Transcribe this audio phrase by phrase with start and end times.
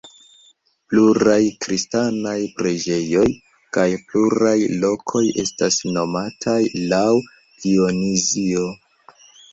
[0.91, 3.25] Pluraj kristanaj preĝejoj
[3.77, 6.59] kaj pluraj lokoj estas nomataj
[6.95, 8.69] laŭ Dionizio.